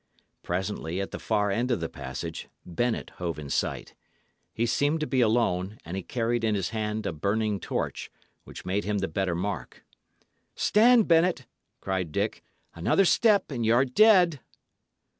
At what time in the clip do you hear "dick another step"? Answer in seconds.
12.11-13.51